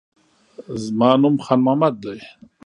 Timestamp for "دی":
2.03-2.19